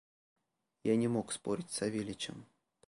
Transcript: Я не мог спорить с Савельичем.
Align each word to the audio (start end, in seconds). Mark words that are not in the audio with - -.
Я 0.83 0.95
не 0.95 1.07
мог 1.07 1.31
спорить 1.31 1.69
с 1.71 1.75
Савельичем. 1.75 2.47